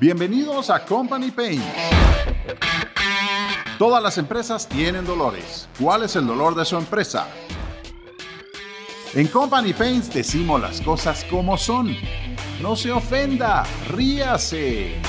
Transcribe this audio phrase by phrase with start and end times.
[0.00, 1.62] Bienvenidos a Company Pain.
[3.78, 5.68] Todas las empresas tienen dolores.
[5.78, 7.28] ¿Cuál es el dolor de su empresa?
[9.12, 11.94] En Company Pains decimos las cosas como son.
[12.62, 15.02] No se ofenda, ríase.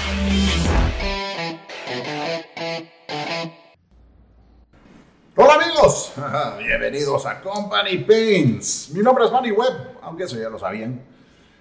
[5.37, 6.11] Hola amigos,
[6.60, 8.92] bienvenidos a Company Pains.
[8.93, 11.01] Mi nombre es Manny Webb, aunque eso ya lo sabían.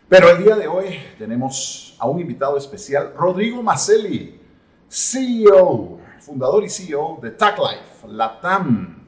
[0.09, 4.41] Pero el día de hoy tenemos a un invitado especial, Rodrigo Macelli,
[4.89, 9.07] CEO, fundador y CEO de TagLife, Latam.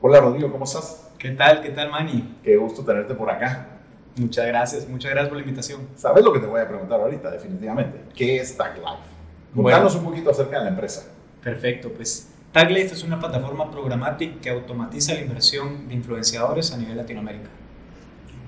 [0.00, 1.08] Hola Rodrigo, ¿cómo estás?
[1.16, 1.62] ¿Qué tal?
[1.62, 2.38] ¿Qué tal, Manny?
[2.42, 3.78] Qué gusto tenerte por acá.
[4.16, 5.88] Muchas gracias, muchas gracias por la invitación.
[5.94, 8.02] ¿Sabes lo que te voy a preguntar ahorita, definitivamente?
[8.16, 9.08] ¿Qué es TagLife?
[9.54, 11.06] Contanos un poquito acerca de la empresa.
[11.44, 16.96] Perfecto, pues TagLife es una plataforma programática que automatiza la inversión de influenciadores a nivel
[16.96, 17.50] Latinoamérica.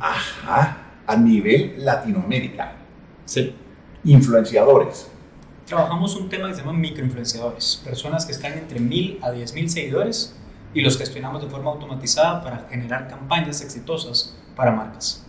[0.00, 2.81] Ajá, a nivel Latinoamérica.
[3.32, 3.54] Sí.
[4.04, 5.08] Influenciadores.
[5.64, 10.36] Trabajamos un tema que se llama microinfluenciadores, personas que están entre 1000 a 10000 seguidores
[10.74, 15.24] y los gestionamos de forma automatizada para generar campañas exitosas para marcas.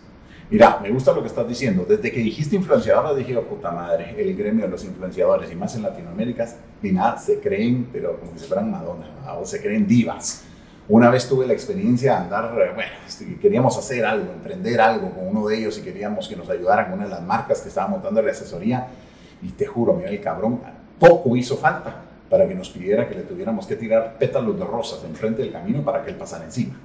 [0.49, 1.85] Mira, me gusta lo que estás diciendo.
[1.87, 5.73] Desde que dijiste influenciadores, dije, oh, puta madre, el gremio de los influenciadores, y más
[5.75, 6.45] en Latinoamérica,
[6.81, 9.05] nada, se creen, pero como si fueran Madonna,
[9.39, 10.43] o se creen divas.
[10.89, 15.11] Una vez tuve la experiencia de andar, eh, bueno, este, queríamos hacer algo, emprender algo
[15.11, 17.69] con uno de ellos y queríamos que nos ayudaran con una de las marcas que
[17.69, 18.87] estaba montando la asesoría.
[19.41, 20.59] Y te juro, mira, el cabrón,
[20.99, 25.03] poco hizo falta para que nos pidiera que le tuviéramos que tirar pétalos de rosas
[25.05, 26.75] enfrente del camino para que él pasara encima.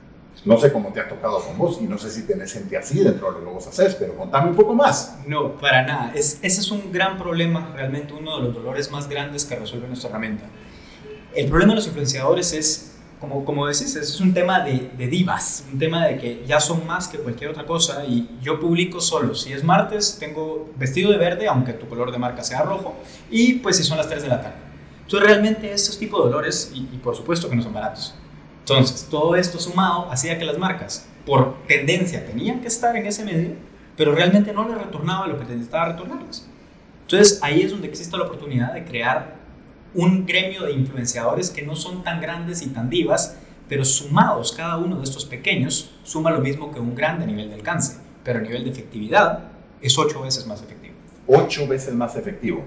[0.44, 3.00] No sé cómo te ha tocado con vos y no sé si tenés gente así
[3.00, 5.18] dentro de lo que vos haces, pero contame un poco más.
[5.26, 6.12] No, para nada.
[6.14, 9.88] Es, ese es un gran problema, realmente uno de los dolores más grandes que resuelve
[9.88, 10.44] nuestra herramienta.
[11.34, 15.64] El problema de los influenciadores es, como, como decís, es un tema de, de divas,
[15.72, 19.34] un tema de que ya son más que cualquier otra cosa y yo publico solo.
[19.34, 22.96] Si es martes, tengo vestido de verde, aunque tu color de marca sea rojo,
[23.30, 24.56] y pues si son las 3 de la tarde.
[25.02, 28.14] Entonces realmente esos tipos de dolores, y, y por supuesto que no son baratos,
[28.68, 33.24] entonces, todo esto sumado hacía que las marcas, por tendencia, tenían que estar en ese
[33.24, 33.52] medio,
[33.96, 36.46] pero realmente no les retornaba lo que necesitaba retornarles.
[37.02, 39.37] Entonces, ahí es donde existe la oportunidad de crear
[39.94, 43.36] un gremio de influenciadores que no son tan grandes y tan divas,
[43.68, 47.48] pero sumados cada uno de estos pequeños suma lo mismo que un grande a nivel
[47.48, 49.50] de alcance, pero a nivel de efectividad
[49.80, 50.94] es ocho veces más efectivo.
[51.26, 52.64] Ocho veces más efectivo.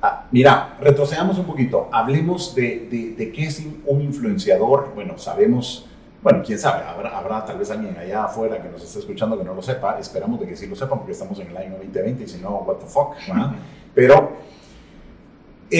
[0.00, 1.88] Ah, mira, retrocedamos un poquito.
[1.92, 4.92] Hablemos de, de, de, qué es un influenciador.
[4.94, 5.86] Bueno, sabemos,
[6.22, 9.44] bueno, quién sabe, habrá, habrá, tal vez alguien allá afuera que nos esté escuchando que
[9.44, 9.98] no lo sepa.
[9.98, 12.50] Esperamos de que sí lo sepan porque estamos en el año 2020 y si no,
[12.66, 13.14] what the fuck.
[13.28, 13.52] ¿verdad?
[13.94, 14.32] Pero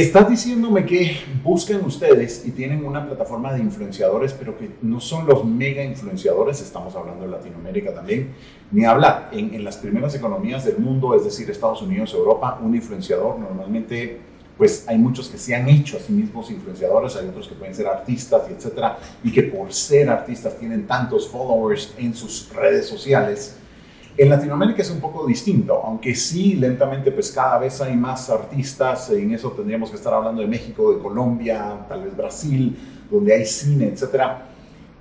[0.00, 5.26] estás diciéndome que buscan ustedes y tienen una plataforma de influenciadores, pero que no son
[5.26, 8.30] los mega influenciadores, estamos hablando de Latinoamérica también,
[8.70, 9.28] ni hablar.
[9.32, 14.18] En, en, las primeras economías del mundo, es decir, Estados Unidos, Europa, un influenciador normalmente,
[14.56, 17.74] pues hay muchos que se han hecho a sí mismos influenciadores, hay otros que pueden
[17.74, 22.86] ser artistas y etcétera, y que por ser artistas tienen tantos followers en sus redes
[22.86, 23.56] sociales.
[24.16, 29.10] En Latinoamérica es un poco distinto, aunque sí, lentamente, pues cada vez hay más artistas,
[29.10, 32.76] en eso tendríamos que estar hablando de México, de Colombia, tal vez Brasil,
[33.10, 34.52] donde hay cine, etcétera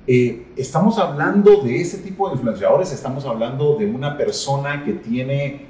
[0.07, 5.67] eh, estamos hablando de ese tipo de influenciadores, estamos hablando de una persona que tiene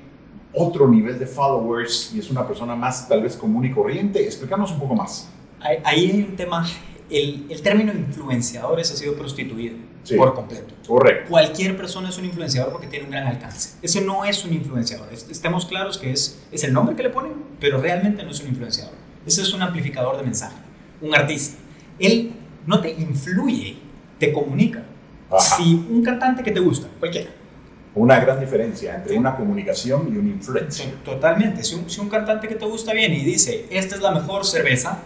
[0.53, 4.23] otro nivel de followers y es una persona más tal vez común y corriente.
[4.23, 5.29] Explícanos un poco más.
[5.59, 6.65] Ahí hay un tema,
[7.09, 10.73] el, el término influenciadores ha sido prostituido sí, por completo.
[10.87, 11.29] Correcto.
[11.29, 13.77] Cualquier persona es un influenciador porque tiene un gran alcance.
[13.81, 15.07] Ese no es un influenciador.
[15.11, 18.49] Estemos claros que es, es el nombre que le ponen, pero realmente no es un
[18.49, 18.93] influenciador.
[19.25, 20.55] Ese es un amplificador de mensaje,
[21.01, 21.57] un artista.
[21.99, 22.33] Él
[22.65, 23.77] no te influye,
[24.19, 24.83] te comunica.
[25.29, 25.57] Ajá.
[25.57, 27.29] Si un cantante que te gusta, cualquiera.
[27.93, 30.85] Una gran diferencia entre una comunicación y una influencia.
[31.03, 31.61] Totalmente.
[31.63, 34.45] Si un, si un, cantante que te gusta viene y dice, esta es la mejor
[34.45, 35.03] cerveza,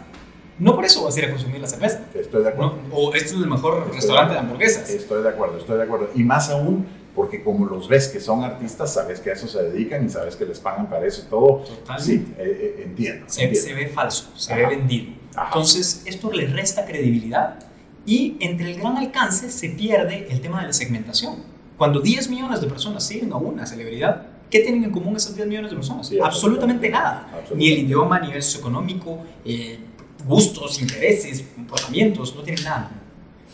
[0.60, 2.06] no por eso vas a ir a consumir la cerveza.
[2.14, 2.78] Estoy de acuerdo.
[2.90, 4.90] No, o este es el mejor estoy restaurante de, de, hamburguesas.
[4.90, 6.10] Estoy de acuerdo, estoy de acuerdo.
[6.16, 6.86] Y más aún
[7.16, 10.36] porque como los ves que son artistas, sabes que a eso se dedican y sabes
[10.36, 11.64] que les pagan para eso y todo.
[11.64, 12.04] Totalmente.
[12.04, 13.70] Sí, eh, eh, entiendo, se, entiendo.
[13.70, 14.68] Se, ve falso, se Ajá.
[14.68, 15.14] ve vendido.
[15.34, 15.48] Ajá.
[15.48, 17.60] Entonces, esto le resta credibilidad
[18.06, 21.38] y entre el gran alcance se pierde el tema de la segmentación.
[21.78, 25.48] Cuando 10 millones de personas siguen a una celebridad, ¿qué tienen en común esas 10
[25.48, 26.08] millones de personas?
[26.08, 27.28] Sí, absolutamente, absolutamente nada.
[27.34, 27.56] Absolutamente.
[27.56, 29.80] Ni el idioma, ni el socioeconómico, eh,
[30.26, 32.92] gustos, intereses, comportamientos, no tienen nada.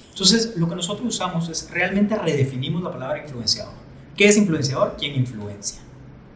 [0.10, 3.74] Entonces, lo que nosotros usamos es realmente redefinimos la palabra influenciador.
[4.16, 4.96] ¿Qué es influenciador?
[4.98, 5.82] ¿Quién influencia?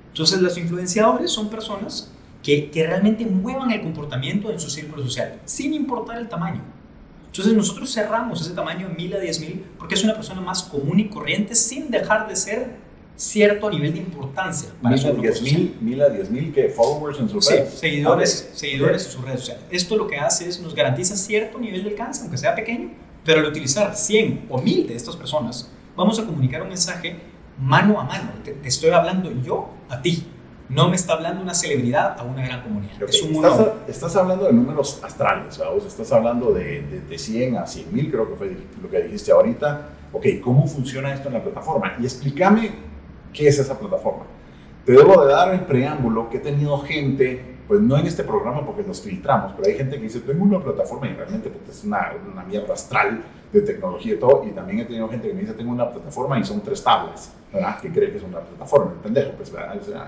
[0.08, 2.12] Entonces, los influenciadores son personas
[2.42, 6.62] que, que realmente muevan el comportamiento en su círculo social, sin importar el tamaño.
[7.36, 11.02] Entonces nosotros cerramos ese tamaño en 1000 a 10.000 porque es una persona más común
[11.02, 12.78] y corriente sin dejar de ser
[13.16, 17.20] cierto nivel de importancia para mil a diez mil, mil a diez mil que followers
[17.20, 17.74] en sus redes.
[17.74, 19.64] seguidores, seguidores en sus redes sociales.
[19.72, 22.90] Esto lo que hace es nos garantiza cierto nivel de alcance, aunque sea pequeño,
[23.24, 27.16] pero al utilizar 100 o 1000 de estas personas, vamos a comunicar un mensaje
[27.58, 28.32] mano a mano.
[28.44, 30.28] Te, estoy hablando yo a ti.
[30.68, 32.94] No me está hablando una celebridad a una gran comunidad.
[33.08, 35.86] Es un estás, estás, hablando de números astrales, ¿vamos?
[35.86, 39.32] Estás hablando de, de, de 100 a 100 mil, creo que fue lo que dijiste
[39.32, 39.90] ahorita.
[40.12, 41.94] Ok, ¿cómo funciona esto en la plataforma?
[42.00, 42.72] Y explícame
[43.36, 44.24] qué es esa plataforma.
[44.86, 48.66] Te debo de dar el preámbulo que he tenido gente, pues no en este programa
[48.66, 51.84] porque nos filtramos, pero hay gente que dice, tengo una plataforma y realmente pues, es
[51.84, 54.44] una, una mierda astral de tecnología y todo.
[54.48, 57.34] Y también he tenido gente que me dice, tengo una plataforma y son tres tablas,
[57.52, 57.80] ¿verdad?
[57.80, 59.32] Que cree que es una plataforma, pendejo.
[59.32, 59.52] Pues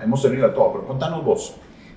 [0.02, 1.56] hemos tenido de todo, pero contanos vos.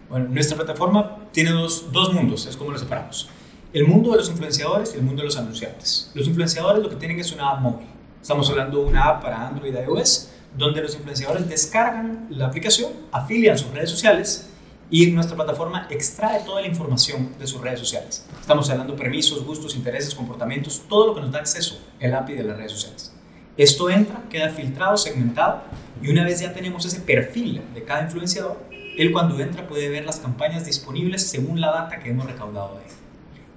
[0.09, 3.29] Bueno, nuestra plataforma tiene dos, dos mundos, es como lo separamos.
[3.71, 6.11] El mundo de los influenciadores y el mundo de los anunciantes.
[6.13, 7.87] Los influenciadores lo que tienen es una app móvil.
[8.21, 12.91] Estamos hablando de una app para Android y iOS donde los influenciadores descargan la aplicación,
[13.11, 14.49] afilian sus redes sociales
[14.89, 18.25] y nuestra plataforma extrae toda la información de sus redes sociales.
[18.39, 22.43] Estamos hablando permisos, gustos, intereses, comportamientos, todo lo que nos da acceso el API de
[22.43, 23.13] las redes sociales.
[23.55, 25.61] Esto entra, queda filtrado, segmentado
[26.01, 28.57] y una vez ya tenemos ese perfil de cada influenciador,
[28.97, 32.83] él cuando entra puede ver las campañas disponibles según la data que hemos recaudado de
[32.83, 32.91] él.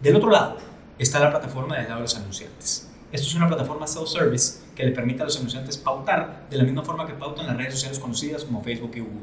[0.02, 0.58] Del otro lado
[0.98, 2.88] está la plataforma de los anunciantes.
[3.14, 6.82] Esto es una plataforma self-service que le permite a los anunciantes pautar de la misma
[6.82, 9.22] forma que pautan las redes sociales conocidas como Facebook y Google.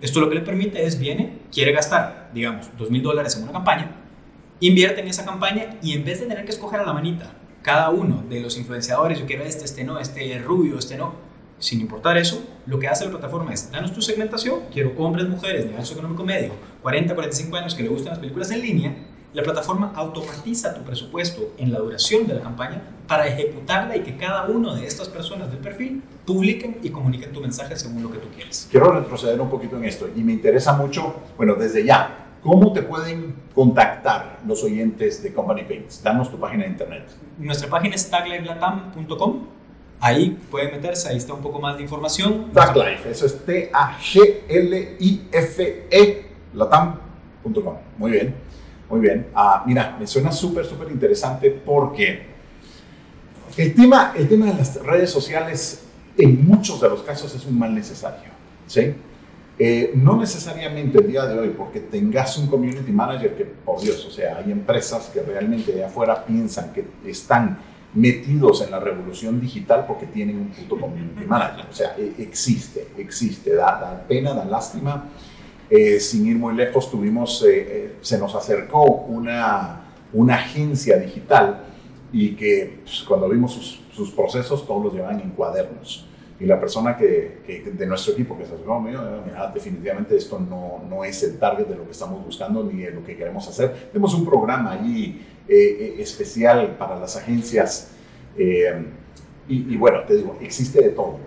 [0.00, 3.52] Esto lo que le permite es, viene, quiere gastar, digamos, dos mil dólares en una
[3.52, 3.90] campaña,
[4.60, 7.90] invierte en esa campaña y en vez de tener que escoger a la manita cada
[7.90, 11.12] uno de los influenciadores, yo quiero este, este no, este rubio, este no,
[11.58, 15.66] sin importar eso, lo que hace la plataforma es, danos tu segmentación, quiero hombres, mujeres,
[15.66, 18.96] nivel socioeconómico medio, 40, 45 años que le gustan las películas en línea,
[19.32, 24.16] la plataforma automatiza tu presupuesto en la duración de la campaña para ejecutarla y que
[24.16, 28.18] cada una de estas personas del perfil publiquen y comuniquen tu mensaje según lo que
[28.18, 28.66] tú quieres.
[28.70, 32.82] Quiero retroceder un poquito en esto y me interesa mucho, bueno, desde ya, ¿cómo te
[32.82, 36.02] pueden contactar los oyentes de Company Paints?
[36.02, 37.06] Danos tu página de internet.
[37.38, 39.46] Nuestra página es taglifelatam.com.
[40.00, 42.50] Ahí pueden meterse, ahí está un poco más de información.
[42.52, 44.26] Taglife, eso es T-A-G-L-I-F-E,
[46.54, 47.76] latam.com.
[47.98, 48.49] Muy bien.
[48.90, 49.28] Muy bien.
[49.34, 52.26] Ah, mira, me suena súper, súper interesante porque
[53.56, 55.84] el tema, el tema de las redes sociales
[56.18, 58.30] en muchos de los casos es un mal necesario.
[58.66, 58.94] ¿sí?
[59.58, 64.04] Eh, no necesariamente el día de hoy, porque tengas un community manager que, por Dios,
[64.06, 67.58] o sea, hay empresas que realmente de afuera piensan que están
[67.94, 71.66] metidos en la revolución digital porque tienen un puto community manager.
[71.70, 75.04] O sea, e, existe, existe, da, da pena, da lástima
[75.70, 81.62] eh, sin ir muy lejos, tuvimos, eh, eh, se nos acercó una, una agencia digital
[82.12, 86.08] y que pues, cuando vimos sus, sus, procesos todos los llevaban en cuadernos.
[86.40, 89.02] Y la persona que, que de nuestro equipo que se acercó me dijo,
[89.54, 93.04] definitivamente esto no, no, es el target de lo que estamos buscando ni de lo
[93.04, 93.90] que queremos hacer.
[93.92, 97.90] Tenemos un programa ahí especial para las agencias
[99.50, 101.18] y, y, bueno, te digo, existe de todo.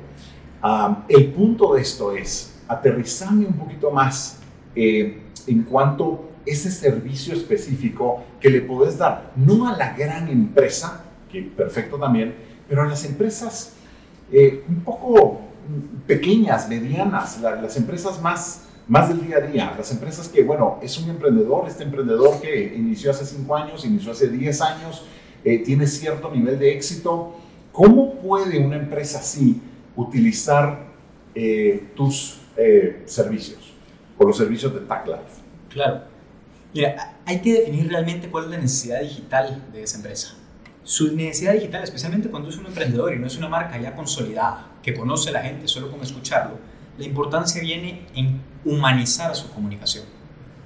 [0.62, 4.40] Ah, el punto de esto es, aterrizame un poquito más
[4.76, 10.28] eh, en cuanto a ese servicio específico que le puedes dar, no a la gran
[10.28, 12.36] empresa, que perfecto también,
[12.68, 13.74] pero a las empresas
[14.32, 15.42] eh, un poco
[16.06, 20.98] pequeñas, medianas, las empresas más, más del día a día, las empresas que, bueno, es
[20.98, 25.06] un emprendedor, este emprendedor que inició hace 5 años, inició hace 10 años,
[25.46, 27.36] eh, tiene cierto nivel de éxito.
[27.72, 29.62] ¿Cómo puede una empresa así
[29.96, 30.92] utilizar
[31.96, 33.74] tus eh, servicios,
[34.18, 35.42] por los servicios de TagLife.
[35.70, 36.04] Claro.
[36.74, 40.36] Mira, hay que definir realmente cuál es la necesidad digital de esa empresa.
[40.84, 44.72] Su necesidad digital, especialmente cuando es un emprendedor y no es una marca ya consolidada,
[44.82, 46.58] que conoce a la gente solo con escucharlo,
[46.98, 50.06] la importancia viene en humanizar su comunicación.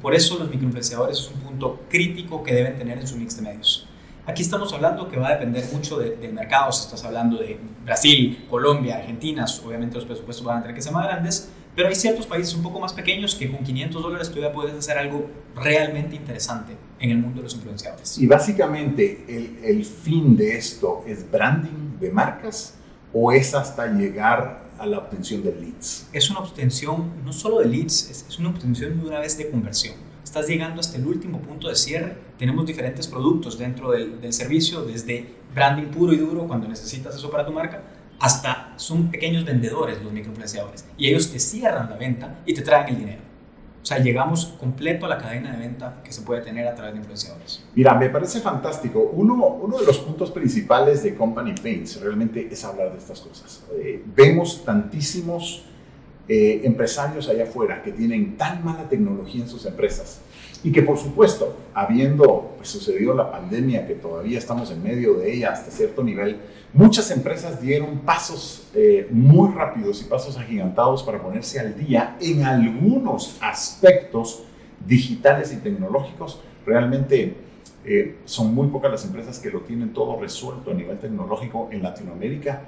[0.02, 3.44] Por eso los microinfluenciadores es un punto crítico que deben tener en su mix de
[3.44, 3.88] medios.
[4.28, 8.46] Aquí estamos hablando que va a depender mucho del mercado, si estás hablando de Brasil,
[8.50, 12.28] Colombia, Argentina, obviamente los presupuestos van a tener que ser más grandes, pero hay ciertos
[12.28, 16.76] países un poco más pequeños que con 500 dólares todavía puedes hacer algo realmente interesante
[17.00, 18.18] en el mundo de los influenciadores.
[18.18, 22.74] Y básicamente el, el fin de esto es branding de marcas
[23.14, 26.10] o es hasta llegar a la obtención de leads?
[26.12, 29.96] Es una obtención no solo de leads, es una obtención de una vez de conversión.
[30.28, 32.18] Estás llegando hasta el último punto de cierre.
[32.38, 37.32] Tenemos diferentes productos dentro del, del servicio, desde branding puro y duro cuando necesitas eso
[37.32, 37.82] para tu marca,
[38.20, 42.90] hasta son pequeños vendedores los microinfluenciadores y ellos te cierran la venta y te traen
[42.90, 43.22] el dinero.
[43.84, 47.00] sea, llegamos completo a la cadena de venta que se puede tener a través de
[47.00, 47.64] influenciadores.
[47.74, 49.00] Mira, me parece fantástico.
[49.14, 53.64] Uno, uno de los puntos principales de Company Paints realmente es hablar de estas cosas.
[53.80, 55.64] Eh, vemos tantísimos
[56.30, 60.20] eh, empresarios allá afuera que tienen tan mala tecnología en sus empresas
[60.62, 65.34] y que por supuesto, habiendo pues, sucedido la pandemia, que todavía estamos en medio de
[65.34, 66.38] ella hasta cierto nivel,
[66.74, 72.44] muchas empresas dieron pasos eh, muy rápidos y pasos agigantados para ponerse al día en
[72.44, 74.44] algunos aspectos
[74.86, 76.42] digitales y tecnológicos.
[76.66, 77.38] Realmente
[77.86, 81.84] eh, son muy pocas las empresas que lo tienen todo resuelto a nivel tecnológico en
[81.84, 82.64] Latinoamérica.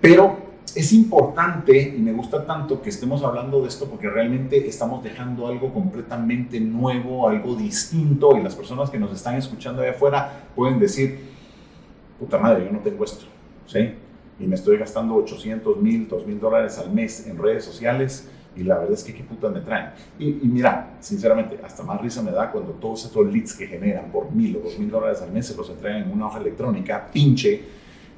[0.00, 5.02] pero es importante y me gusta tanto que estemos hablando de esto porque realmente estamos
[5.04, 10.46] dejando algo completamente nuevo, algo distinto y las personas que nos están escuchando de afuera
[10.54, 11.20] pueden decir,
[12.18, 13.26] puta madre, yo no tengo esto,
[13.66, 13.94] ¿sí?
[14.40, 18.62] Y me estoy gastando 800 mil, 2 mil dólares al mes en redes sociales y
[18.62, 19.90] la verdad es que qué putas me traen.
[20.18, 24.10] Y, y, mira, sinceramente, hasta más risa me da cuando todos estos leads que generan
[24.10, 27.08] por mil o dos mil dólares al mes se los entregan en una hoja electrónica,
[27.12, 27.62] pinche,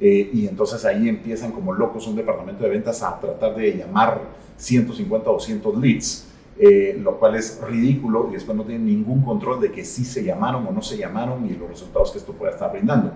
[0.01, 4.21] eh, y entonces ahí empiezan como locos un departamento de ventas a tratar de llamar
[4.57, 6.27] 150 o 200 leads,
[6.59, 10.25] eh, lo cual es ridículo y después no tienen ningún control de que sí se
[10.25, 13.13] llamaron o no se llamaron y los resultados que esto pueda estar brindando.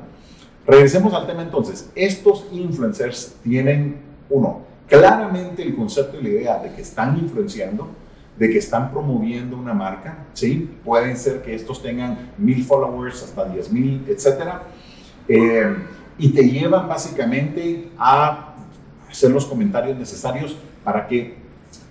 [0.67, 1.91] Regresemos al tema entonces.
[1.95, 3.97] Estos influencers tienen,
[4.31, 7.89] uno, claramente el concepto y la idea de que están influenciando,
[8.39, 10.71] de que están promoviendo una marca, ¿sí?
[10.85, 14.63] Pueden ser que estos tengan mil followers, hasta diez mil, etcétera.
[15.29, 15.75] Eh,
[16.19, 18.55] y te llevan básicamente a
[19.11, 21.37] hacer los comentarios necesarios para que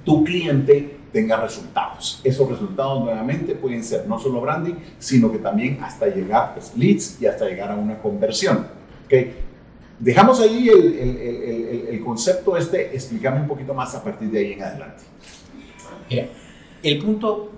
[0.04, 2.20] tu cliente tenga resultados.
[2.24, 7.22] Esos resultados nuevamente pueden ser no solo branding, sino que también hasta llegar pues, leads
[7.22, 8.68] y hasta llegar a una conversión.
[9.06, 9.36] ¿okay?
[10.00, 14.40] Dejamos ahí el, el, el, el, concepto este, explícame un poquito más a partir de
[14.40, 15.04] ahí en adelante.
[16.82, 17.52] el punto,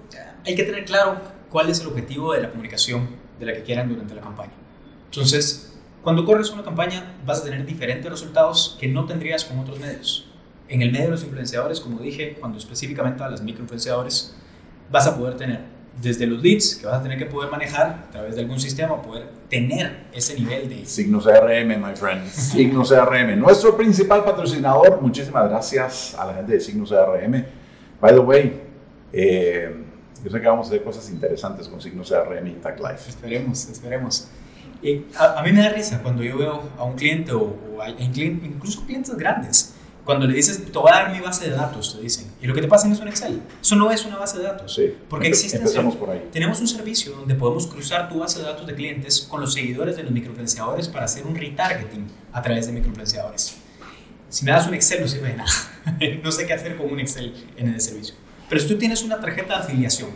[0.45, 1.17] hay que tener claro
[1.49, 3.07] cuál es el objetivo de la comunicación
[3.39, 4.51] de la que quieran durante la campaña.
[5.05, 5.74] Entonces,
[6.05, 10.29] cuando corres una campaña vas a tener diferentes resultados que no tendrías con otros medios.
[10.69, 14.35] En el medio de los influenciadores, como dije, cuando específicamente a las microinfluenciadores,
[14.91, 15.61] vas a poder tener
[15.99, 19.01] desde los leads que vas a tener que poder manejar a través de algún sistema,
[19.01, 20.85] poder tener ese nivel de...
[20.85, 22.23] Signos CRM, my friend.
[22.29, 23.39] Signos CRM.
[23.39, 25.01] Nuestro principal patrocinador.
[25.01, 27.45] Muchísimas gracias a la gente de Signos CRM.
[27.99, 28.61] By the way,
[29.11, 29.75] eh,
[30.23, 33.09] yo sé que vamos a hacer cosas interesantes con Signos CRM y Tag Life.
[33.09, 34.29] Esperemos, esperemos
[35.17, 37.55] a, mí me da risa cuando yo veo a un cliente o,
[37.97, 39.73] incluso clientes grandes,
[40.05, 42.53] cuando le dices, te voy a dar mi base de datos, te dicen, y lo
[42.53, 43.41] que te pasa es un Excel.
[43.59, 44.75] Eso no es una base de datos.
[44.75, 45.57] Sí, porque existe.
[45.57, 46.29] Empezamos por ahí.
[46.31, 49.97] Tenemos un servicio donde podemos cruzar tu base de datos de clientes con los seguidores
[49.97, 53.55] de los microinfluenciadores para hacer un retargeting a través de microinfluenciadores.
[54.29, 55.51] Si me das un Excel, no sirve de nada.
[56.23, 58.13] no sé qué hacer con un Excel en el servicio.
[58.47, 60.09] Pero si tú tienes una tarjeta de afiliación,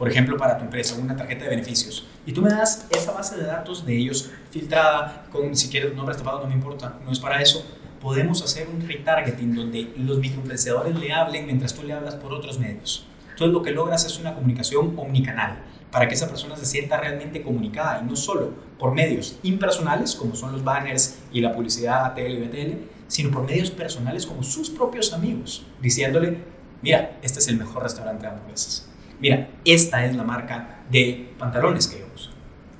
[0.00, 3.36] por ejemplo, para tu empresa, una tarjeta de beneficios, y tú me das esa base
[3.36, 7.20] de datos de ellos filtrada, con si quieres nombres tapados, no me importa, no es
[7.20, 7.66] para eso.
[8.00, 12.58] Podemos hacer un retargeting donde los microinfluenciadores le hablen mientras tú le hablas por otros
[12.58, 13.06] medios.
[13.28, 15.58] Entonces lo que logras es una comunicación omnicanal
[15.92, 20.34] para que esa persona se sienta realmente comunicada y no solo por medios impersonales como
[20.34, 22.74] son los banners y la publicidad ATL y BTL,
[23.06, 26.38] sino por medios personales como sus propios amigos, diciéndole,
[26.80, 28.90] mira, este es el mejor restaurante de hamburguesas
[29.20, 32.30] mira, esta es la marca de pantalones que yo uso.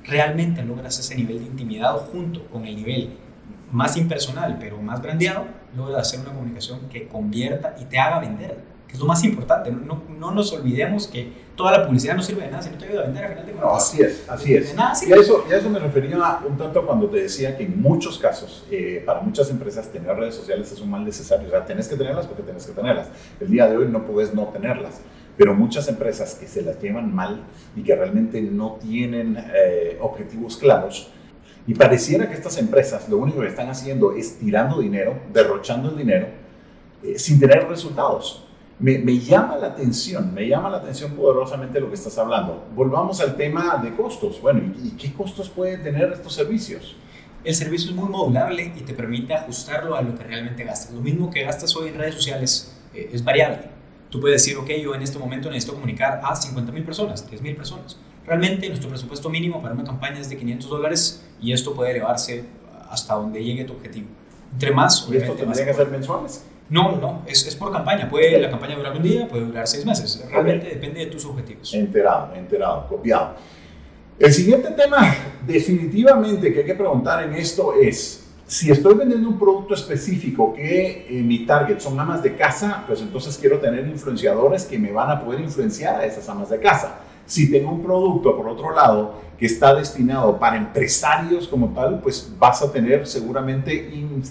[0.04, 3.10] Realmente logras ese nivel de intimidad junto con el nivel
[3.70, 5.44] más impersonal, pero más brandeado,
[5.76, 9.70] logras hacer una comunicación que convierta y te haga vender, que es lo más importante.
[9.70, 12.86] No, no, nos olvidemos que toda la publicidad no sirve de nada si no te
[12.86, 13.70] ayuda a vender al final de cuentas.
[13.70, 14.74] No, así es, así es.
[15.06, 16.18] y, a eso, y a eso me refería
[16.48, 20.34] un tanto cuando te decía que en muchos casos, eh, para muchas empresas, tener redes
[20.34, 21.46] sociales es un mal necesario.
[21.46, 23.08] O sea, tenés que tenerlas porque tenés que tenerlas.
[23.38, 25.00] El día de hoy no puedes no tenerlas
[25.36, 27.42] pero muchas empresas que se las llevan mal
[27.76, 31.10] y que realmente no tienen eh, objetivos claros,
[31.66, 35.96] y pareciera que estas empresas lo único que están haciendo es tirando dinero, derrochando el
[35.96, 36.26] dinero,
[37.02, 38.44] eh, sin tener resultados.
[38.78, 42.64] Me, me, llama la atención, me llama la atención poderosamente lo que estás hablando.
[42.74, 44.40] Volvamos al tema de costos.
[44.40, 46.96] Bueno, ¿y, y qué costos pueden tener estos servicios?
[47.44, 50.94] El servicio es muy modulable y te permite ajustarlo a lo que realmente gastas.
[50.94, 53.79] Lo mismo que gastas hoy en redes sociales eh, es variable
[54.10, 57.42] Tú puedes decir, ok, yo en este momento necesito comunicar a 50 mil personas, 10
[57.42, 57.96] mil personas.
[58.26, 62.44] Realmente nuestro presupuesto mínimo para una campaña es de 500 dólares y esto puede elevarse
[62.90, 64.08] hasta donde llegue tu objetivo.
[64.52, 66.44] Entre más, ¿Y esto tendría que ser mensuales?
[66.68, 68.08] No, no, es, es, por campaña.
[68.08, 70.24] Puede la campaña durar un día, puede durar seis meses.
[70.30, 71.72] Realmente depende de tus objetivos.
[71.74, 73.34] Enterado, enterado, copiado.
[74.18, 75.14] El siguiente tema
[75.46, 78.19] definitivamente que hay que preguntar en esto es,
[78.50, 83.00] si estoy vendiendo un producto específico que eh, mi target son amas de casa, pues
[83.00, 86.98] entonces quiero tener influenciadores que me van a poder influenciar a esas amas de casa.
[87.26, 92.28] Si tengo un producto, por otro lado, que está destinado para empresarios como tal, pues
[92.40, 93.72] vas a tener seguramente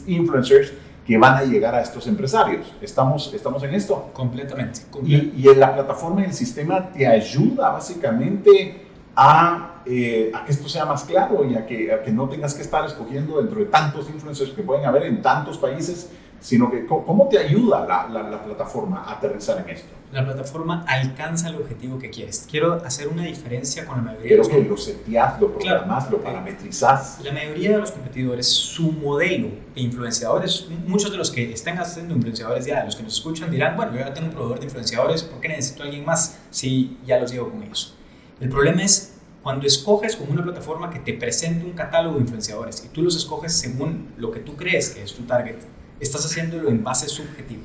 [0.06, 0.74] influencers
[1.08, 2.74] que van a llegar a estos empresarios.
[2.82, 4.10] ¿Estamos, estamos en esto?
[4.12, 4.82] Completamente.
[5.06, 8.89] Y, y en la plataforma y el sistema te ayuda básicamente
[9.22, 12.54] a, eh, a, que esto sea más claro y a que, a que, no tengas
[12.54, 16.10] que estar escogiendo dentro de tantos influencers que pueden haber en tantos países,
[16.40, 19.90] sino que cómo te ayuda la, la, plataforma a aterrizar en esto.
[20.14, 22.48] La plataforma alcanza el objetivo que quieres.
[22.50, 26.10] Quiero hacer una diferencia con la mayoría Quiero de los que lo seteas, lo programas,
[26.10, 27.20] lo parametrizas.
[27.22, 32.16] La mayoría de los competidores, su modelo de influenciadores, muchos de los que están haciendo
[32.16, 35.24] influenciadores ya, los que nos escuchan dirán, bueno, yo ya tengo un proveedor de influenciadores,
[35.24, 37.99] ¿por qué necesito a alguien más si ya los llevo con ellos?
[38.40, 42.84] El problema es cuando escoges como una plataforma que te presente un catálogo de influenciadores
[42.86, 45.58] y tú los escoges según lo que tú crees que es tu target,
[46.00, 47.64] estás haciéndolo en base subjetiva.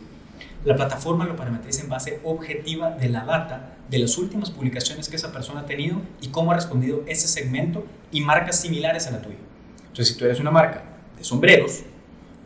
[0.65, 5.17] La plataforma lo parametriza en base objetiva de la data de las últimas publicaciones que
[5.17, 9.23] esa persona ha tenido y cómo ha respondido ese segmento y marcas similares a la
[9.23, 9.37] tuya.
[9.79, 10.83] Entonces, si tú eres una marca
[11.17, 11.83] de sombreros,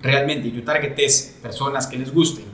[0.03, 2.45] realmente y tu target es personas que les gusten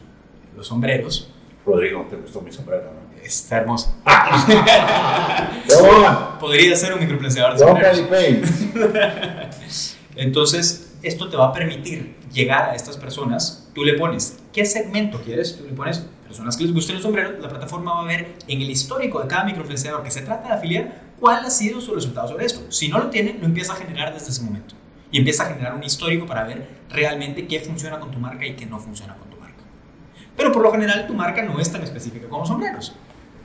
[0.56, 1.30] los sombreros.
[1.66, 3.03] Rodrigo, te gustó mi sombrero.
[3.24, 3.92] Está hermoso.
[6.40, 7.64] Podría ser un microinfluenciador de
[10.16, 13.66] Entonces, esto te va a permitir llegar a estas personas.
[13.74, 15.56] Tú le pones, ¿qué segmento quieres?
[15.56, 17.40] Tú le pones personas que les gusten los sombreros.
[17.40, 20.54] La plataforma va a ver en el histórico de cada microinfluenciador que se trata de
[20.54, 22.70] afiliar cuál ha sido su resultado sobre esto.
[22.70, 24.74] Si no lo tiene, lo empieza a generar desde ese momento.
[25.10, 28.54] Y empieza a generar un histórico para ver realmente qué funciona con tu marca y
[28.54, 29.62] qué no funciona con tu marca.
[30.36, 32.94] Pero por lo general tu marca no es tan específica como sombreros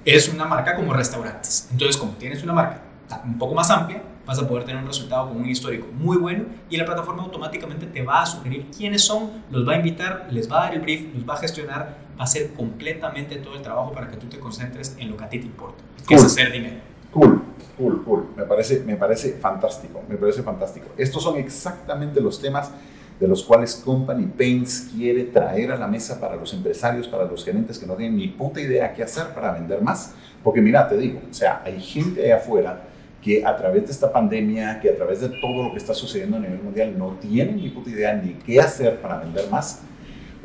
[0.05, 1.67] es una marca como restaurantes.
[1.71, 2.81] Entonces, como tienes una marca
[3.25, 6.45] un poco más amplia, vas a poder tener un resultado con un histórico muy bueno
[6.69, 10.51] y la plataforma automáticamente te va a sugerir quiénes son, los va a invitar, les
[10.51, 13.63] va a dar el brief, los va a gestionar, va a hacer completamente todo el
[13.63, 16.23] trabajo para que tú te concentres en lo que a ti te importa, que es
[16.23, 16.77] hacer dinero.
[17.11, 17.41] Cool,
[17.75, 18.27] cool, cool.
[18.35, 20.89] Me parece, me parece fantástico, me parece fantástico.
[20.95, 22.69] Estos son exactamente los temas
[23.19, 27.43] de los cuales Company Paints quiere traer a la mesa para los empresarios, para los
[27.43, 30.13] gerentes que no tienen ni puta idea qué hacer para vender más.
[30.43, 32.83] Porque mira, te digo, o sea, hay gente allá afuera
[33.21, 36.37] que a través de esta pandemia, que a través de todo lo que está sucediendo
[36.37, 39.81] a nivel mundial, no tienen ni puta idea ni qué hacer para vender más.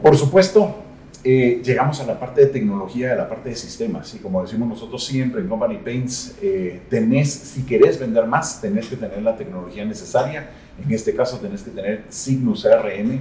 [0.03, 0.83] Por supuesto,
[1.23, 4.13] eh, llegamos a la parte de tecnología, a la parte de sistemas.
[4.15, 8.89] Y como decimos nosotros siempre en Company Paints, eh, tenés, si querés vender más, tenés
[8.89, 10.51] que tener la tecnología necesaria
[10.83, 13.21] en este caso tenés que tener signos CRM,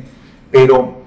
[0.51, 1.03] pero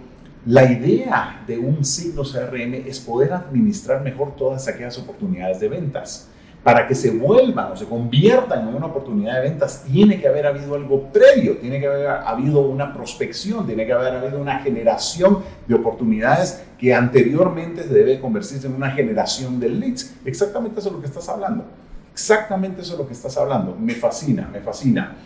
[0.46, 6.28] la idea de un signo CRM es poder administrar mejor todas aquellas oportunidades de ventas.
[6.62, 10.46] Para que se vuelvan o se conviertan en una oportunidad de ventas, tiene que haber
[10.46, 15.40] habido algo previo, tiene que haber habido una prospección, tiene que haber habido una generación
[15.66, 20.14] de oportunidades que anteriormente debe convertirse en una generación de leads.
[20.24, 21.64] Exactamente eso es lo que estás hablando.
[22.12, 23.76] Exactamente eso es lo que estás hablando.
[23.78, 25.16] Me fascina, me fascina.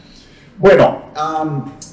[0.59, 1.05] Bueno,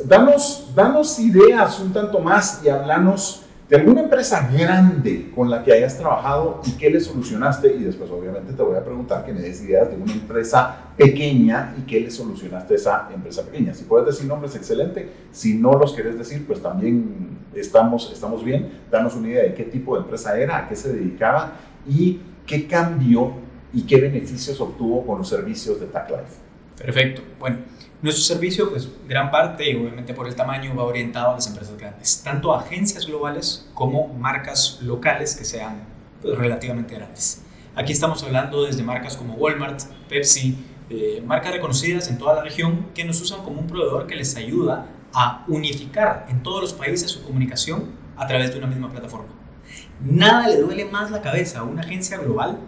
[0.05, 5.73] danos, danos ideas un tanto más y hablanos de alguna empresa grande con la que
[5.73, 7.75] hayas trabajado y qué le solucionaste.
[7.75, 11.75] Y después, obviamente, te voy a preguntar que me des ideas de una empresa pequeña
[11.77, 13.73] y qué le solucionaste a esa empresa pequeña.
[13.73, 15.09] Si puedes decir nombres, excelente.
[15.31, 18.83] Si no los quieres decir, pues también estamos, estamos bien.
[18.89, 21.53] Danos una idea de qué tipo de empresa era, a qué se dedicaba
[21.85, 23.33] y qué cambió
[23.73, 26.46] y qué beneficios obtuvo con los servicios de TACLife.
[26.77, 27.21] Perfecto.
[27.39, 27.57] Bueno.
[27.99, 32.21] Nuestro servicio, pues gran parte, obviamente por el tamaño, va orientado a las empresas grandes,
[32.23, 35.81] tanto agencias globales como marcas locales que sean
[36.21, 37.41] pues, relativamente grandes.
[37.75, 42.89] Aquí estamos hablando desde marcas como Walmart, Pepsi, eh, marcas reconocidas en toda la región
[42.93, 47.09] que nos usan como un proveedor que les ayuda a unificar en todos los países
[47.09, 49.33] su comunicación a través de una misma plataforma.
[50.01, 52.59] Nada le duele más la cabeza a una agencia global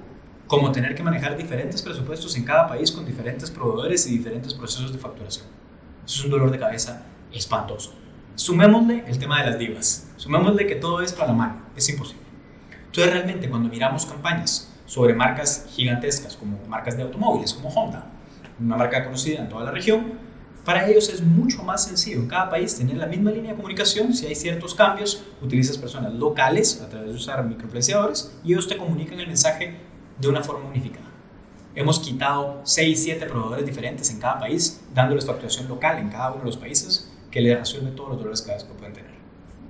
[0.50, 4.92] como tener que manejar diferentes presupuestos en cada país con diferentes proveedores y diferentes procesos
[4.92, 5.46] de facturación.
[6.04, 7.94] Eso es un dolor de cabeza espantoso.
[8.34, 10.10] Sumémosle el tema de las divas.
[10.18, 11.62] Sumémosle que todo es para la mano.
[11.76, 12.24] Es imposible.
[12.88, 18.08] Entonces realmente cuando miramos campañas sobre marcas gigantescas como marcas de automóviles como Honda,
[18.60, 20.14] una marca conocida en toda la región,
[20.66, 24.16] para ellos es mucho más sencillo en cada país tener la misma línea de comunicación.
[24.16, 28.78] Si hay ciertos cambios, utilizas personas locales a través de usar microinfluenciadores y ellos te
[28.78, 29.89] comunican el mensaje
[30.20, 31.06] de una forma unificada.
[31.76, 36.40] Hemos quitado 6, 7 proveedores diferentes en cada país, dándoles facturación local en cada uno
[36.40, 39.12] de los países que le resuelve todos los dolores que pueden tener.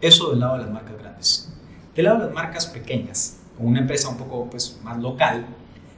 [0.01, 1.53] Eso del lado de las marcas grandes.
[1.93, 5.45] Del lado de las marcas pequeñas, o una empresa un poco pues, más local,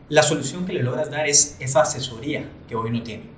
[0.09, 3.29] la solución que le logras dar es esa asesoría que hoy no tiene.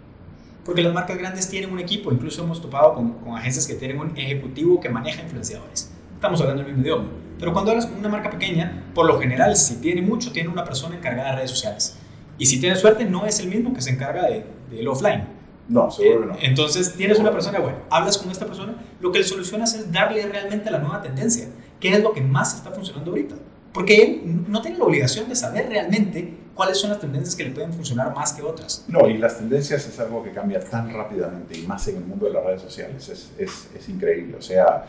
[0.65, 3.99] Porque las marcas grandes tienen un equipo, incluso hemos topado con, con agencias que tienen
[3.99, 5.91] un ejecutivo que maneja influenciadores.
[6.15, 7.22] Estamos hablando el mismo idioma.
[7.39, 10.63] Pero cuando hablas con una marca pequeña, por lo general, si tiene mucho, tiene una
[10.63, 11.97] persona encargada de redes sociales.
[12.37, 15.27] Y si tienes suerte, no es el mismo que se encarga de, del offline.
[15.67, 16.35] No, seguro no.
[16.41, 20.25] Entonces tienes una persona, bueno, hablas con esta persona, lo que le solucionas es darle
[20.27, 21.47] realmente la nueva tendencia,
[21.79, 23.35] que es lo que más está funcionando ahorita.
[23.71, 27.51] Porque él no tiene la obligación de saber realmente cuáles son las tendencias que le
[27.51, 28.85] pueden funcionar más que otras.
[28.87, 32.27] No, y las tendencias es algo que cambia tan rápidamente y más en el mundo
[32.27, 33.09] de las redes sociales.
[33.09, 34.37] Es, es, es increíble.
[34.37, 34.85] O sea,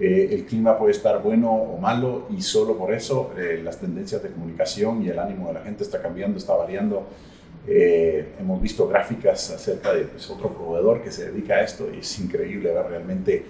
[0.00, 4.22] eh, el clima puede estar bueno o malo y solo por eso eh, las tendencias
[4.22, 7.06] de comunicación y el ánimo de la gente está cambiando, está variando.
[7.66, 11.98] Eh, hemos visto gráficas acerca de pues, otro proveedor que se dedica a esto y
[11.98, 13.44] es increíble ver realmente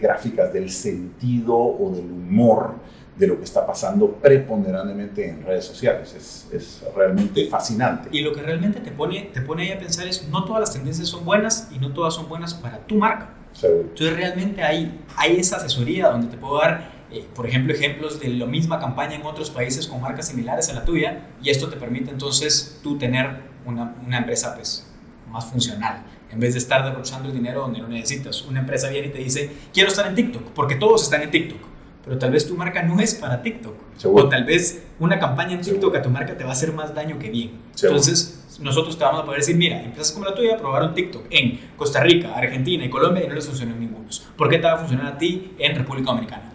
[0.00, 2.74] gráficas del sentido o del humor
[3.16, 6.12] de lo que está pasando preponderantemente en redes sociales.
[6.14, 8.08] Es, es, realmente fascinante.
[8.10, 10.72] Y lo que realmente te pone, te pone ahí a pensar es, no todas las
[10.72, 13.41] tendencias son buenas y no todas son buenas para tu marca.
[13.54, 18.28] Entonces realmente hay, hay esa asesoría donde te puedo dar, eh, por ejemplo, ejemplos de
[18.28, 21.76] la misma campaña en otros países con marcas similares a la tuya y esto te
[21.76, 24.90] permite entonces tú tener una, una empresa pues
[25.28, 26.04] más funcional.
[26.30, 28.42] En vez de estar derrochando el dinero donde no necesitas.
[28.42, 31.72] Una empresa viene y te dice, quiero estar en TikTok, porque todos están en TikTok
[32.04, 33.74] pero tal vez tu marca no es para TikTok.
[34.04, 36.94] O tal vez una campaña en TikTok a tu marca te va a hacer más
[36.94, 37.52] daño que bien.
[37.80, 41.60] Entonces, nosotros te vamos a poder decir, mira, empresas como la tuya probaron TikTok en
[41.76, 44.02] Costa Rica, Argentina y Colombia y no les funcionó en ninguno.
[44.36, 46.52] ¿Por qué te va a funcionar a ti en República Dominicana?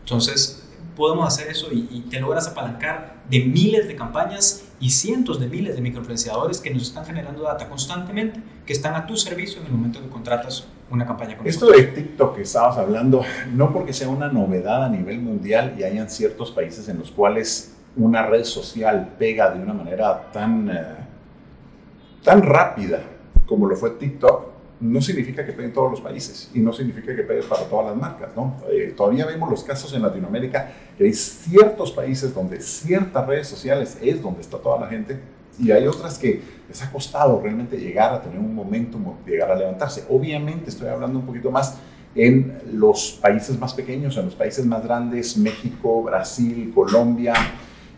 [0.00, 0.62] Entonces,
[0.96, 5.74] podemos hacer eso y, te logras apalancar de miles de campañas y cientos de miles
[5.74, 9.72] de microinfluenciadores que nos están generando data constantemente, que están a tu servicio en el
[9.72, 13.24] momento que contratas una campaña con Esto de TikTok que estabas hablando,
[13.54, 17.74] no porque sea una novedad a nivel mundial y hayan ciertos países en los cuales
[17.96, 20.84] una red social pega de una manera tan, eh,
[22.22, 23.02] tan rápida
[23.46, 27.14] como lo fue TikTok, no significa que pegue en todos los países y no significa
[27.14, 28.30] que pegue para todas las marcas.
[28.34, 28.56] ¿no?
[28.70, 33.96] Eh, todavía vemos los casos en Latinoamérica que hay ciertos países donde ciertas redes sociales
[34.00, 35.20] es donde está toda la gente
[35.58, 39.54] y hay otras que les ha costado realmente llegar a tener un momentum, llegar a
[39.54, 40.04] levantarse.
[40.08, 41.78] Obviamente estoy hablando un poquito más
[42.14, 47.34] en los países más pequeños, en los países más grandes, México, Brasil, Colombia.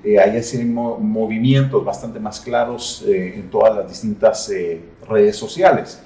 [0.04, 4.50] Eh, hay así movimientos bastante más claros eh, en todas las distintas
[5.08, 6.00] redes sociales.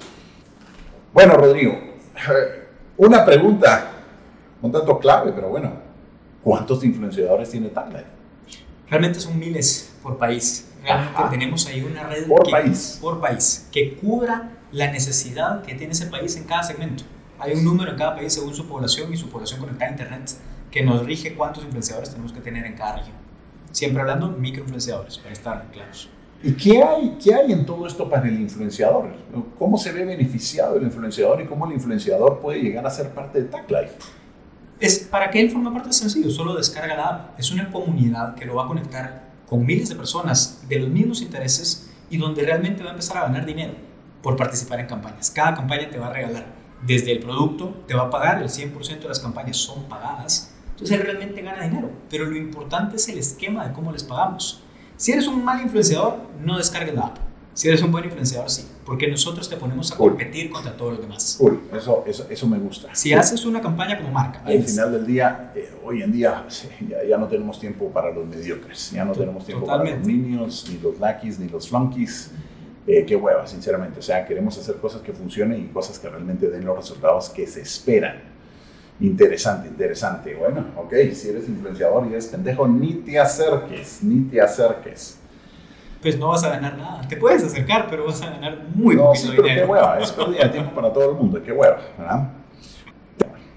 [1.13, 1.77] Bueno, Rodrigo,
[2.97, 3.99] una pregunta
[4.61, 5.71] un tanto clave, pero bueno,
[6.43, 8.05] ¿cuántos influenciadores tiene Tagline?
[8.89, 10.67] Realmente son miles por país.
[10.83, 12.97] Realmente tenemos ahí una red por país.
[13.01, 17.03] por país que cubra la necesidad que tiene ese país en cada segmento.
[17.37, 20.31] Hay un número en cada país según su población y su población conectada a Internet
[20.71, 23.15] que nos rige cuántos influenciadores tenemos que tener en cada región.
[23.71, 26.09] Siempre hablando microinfluenciadores, para estar claros.
[26.41, 29.09] ¿Y qué hay, qué hay en todo esto para el influenciador?
[29.57, 33.41] ¿Cómo se ve beneficiado el influenciador y cómo el influenciador puede llegar a ser parte
[33.41, 33.95] de TagLife?
[34.79, 37.39] Es, para que él forma parte es sencillo, solo descarga la app.
[37.39, 41.21] Es una comunidad que lo va a conectar con miles de personas de los mismos
[41.21, 43.73] intereses y donde realmente va a empezar a ganar dinero
[44.21, 45.31] por participar en campañas.
[45.31, 46.45] Cada campaña te va a regalar
[46.85, 50.97] desde el producto, te va a pagar, el 100% de las campañas son pagadas, entonces
[50.97, 51.89] él realmente gana dinero.
[52.09, 54.63] Pero lo importante es el esquema de cómo les pagamos.
[54.95, 57.17] Si eres un mal influenciador, no descargues la app.
[57.53, 58.65] Si eres un buen influenciador, sí.
[58.85, 61.35] Porque nosotros te ponemos a competir contra todos los demás.
[61.37, 61.59] Cool.
[61.75, 62.95] Eso, eso, eso me gusta.
[62.95, 64.41] Si haces una campaña como marca.
[64.45, 66.45] Al final del día, eh, hoy en día,
[67.09, 68.91] ya, no tenemos tiempo para los mediocres.
[68.91, 72.31] Ya no tenemos tiempo para los niños, ni los lackeys, ni los flunkies.
[72.87, 73.99] Eh, qué hueva, sinceramente.
[73.99, 77.45] O sea, queremos hacer cosas que funcionen y cosas que realmente den los resultados que
[77.45, 78.28] se esperan.
[79.01, 80.35] Interesante, interesante.
[80.35, 85.17] Bueno, ok, si eres influenciador y eres pendejo, ni te acerques, ni te acerques.
[86.01, 87.01] Pues no vas a ganar nada.
[87.07, 90.43] Te puedes acercar, pero vas a ganar muy no, sí, pero qué hueva, es pérdida
[90.45, 92.29] de tiempo para todo el mundo, qué hueva, ¿verdad?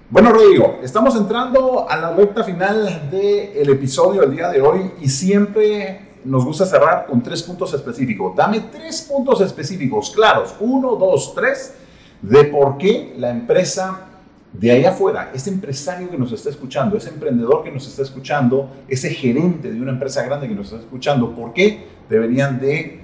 [0.09, 5.09] Bueno, Rodrigo, estamos entrando a la recta final del episodio del día de hoy y
[5.09, 8.35] siempre nos gusta cerrar con tres puntos específicos.
[8.35, 11.75] Dame tres puntos específicos, claros, uno, dos, tres,
[12.21, 14.12] de por qué la empresa
[14.53, 18.71] de ahí afuera, ese empresario que nos está escuchando, ese emprendedor que nos está escuchando,
[18.87, 23.01] ese gerente de una empresa grande que nos está escuchando, ¿por qué deberían de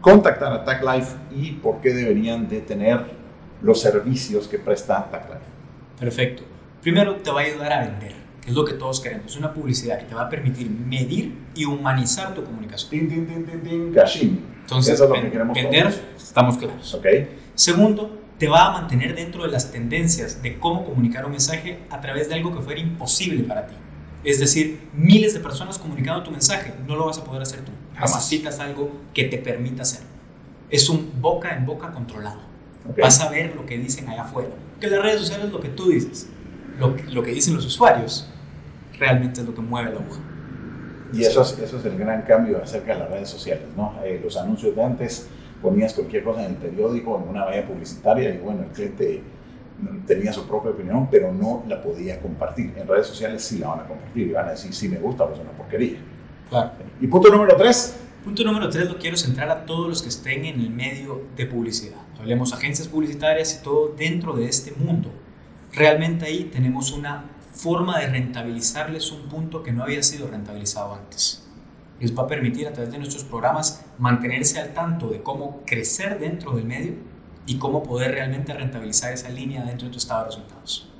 [0.00, 3.04] contactar a TagLife y por qué deberían de tener
[3.62, 5.40] los servicios que presta TagLife?
[5.98, 6.42] Perfecto.
[6.82, 9.98] Primero te va a ayudar a vender, que es lo que todos queremos, una publicidad
[9.98, 12.90] que te va a permitir medir y humanizar tu comunicación.
[12.90, 16.94] Tin, tin, tin, tin, Entonces, Eso es lo que queremos vender, estamos claros.
[16.94, 17.28] Okay.
[17.54, 22.00] Segundo, te va a mantener dentro de las tendencias de cómo comunicar un mensaje a
[22.00, 23.74] través de algo que fuera imposible para ti.
[24.24, 27.70] Es decir, miles de personas comunicando tu mensaje, no lo vas a poder hacer tú.
[28.00, 30.08] Necesitas algo que te permita hacerlo.
[30.70, 32.40] Es un boca en boca controlado.
[32.98, 34.48] Vas a ver lo que dicen allá afuera.
[34.80, 36.30] Que las redes sociales es lo que tú dices.
[36.78, 38.30] Lo, lo que dicen los usuarios
[38.98, 40.20] realmente es lo que mueve la aguja.
[41.12, 43.96] Y eso es, eso es el gran cambio acerca de las redes sociales, ¿no?
[44.02, 45.28] Eh, los anuncios de antes,
[45.60, 49.22] ponías cualquier cosa en el periódico, en una valla publicitaria, y bueno, el cliente
[50.06, 52.74] tenía su propia opinión, pero no la podía compartir.
[52.76, 55.26] En redes sociales sí la van a compartir y van a decir, sí me gusta,
[55.26, 55.98] pues es una porquería.
[56.48, 56.72] Claro.
[57.00, 57.96] Y punto número tres.
[58.24, 61.46] Punto número tres lo quiero centrar a todos los que estén en el medio de
[61.46, 62.00] publicidad.
[62.18, 65.10] Hablemos agencias publicitarias y todo dentro de este mundo.
[65.72, 71.48] Realmente ahí tenemos una forma de rentabilizarles un punto que no había sido rentabilizado antes.
[72.00, 76.18] Les va a permitir a través de nuestros programas mantenerse al tanto de cómo crecer
[76.18, 76.94] dentro del medio
[77.46, 80.90] y cómo poder realmente rentabilizar esa línea dentro de tu estado de resultados.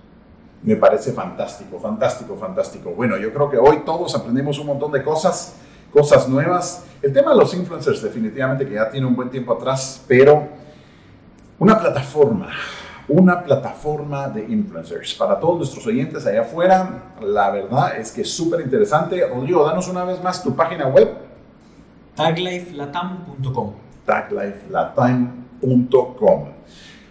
[0.62, 2.90] Me parece fantástico, fantástico, fantástico.
[2.90, 5.56] Bueno, yo creo que hoy todos aprendimos un montón de cosas,
[5.90, 6.84] cosas nuevas.
[7.00, 10.48] El tema de los influencers definitivamente que ya tiene un buen tiempo atrás, pero
[11.58, 12.50] una plataforma,
[13.10, 15.14] una plataforma de influencers.
[15.14, 19.26] Para todos nuestros oyentes allá afuera, la verdad es que es súper interesante.
[19.26, 21.10] Rodrigo, danos una vez más tu página web.
[22.14, 23.72] taglifelatam.com
[24.06, 26.44] taglifelatam.com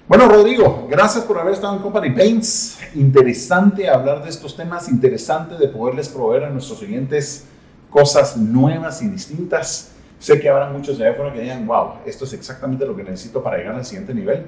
[0.07, 2.79] Bueno, Rodrigo, gracias por haber estado en Company Paints.
[2.95, 7.45] Interesante hablar de estos temas, interesante de poderles proveer a nuestros oyentes
[7.89, 9.91] cosas nuevas y distintas.
[10.17, 13.03] Sé que habrá muchos de allá afuera que digan, wow, esto es exactamente lo que
[13.03, 14.47] necesito para llegar al siguiente nivel.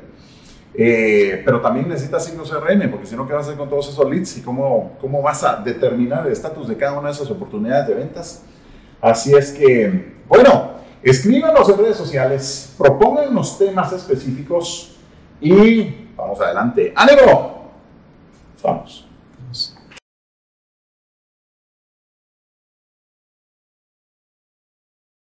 [0.73, 3.89] Eh, pero también necesitas signos CRM, porque si no, ¿qué vas a hacer con todos
[3.89, 7.29] esos leads y cómo, cómo vas a determinar el estatus de cada una de esas
[7.29, 8.43] oportunidades de ventas?
[9.01, 10.71] Así es que, bueno,
[11.03, 14.95] escríbanos en redes sociales, propónganos temas específicos
[15.41, 16.93] y vamos adelante.
[16.95, 17.71] ¡Ánimo!
[18.63, 19.10] Vamos.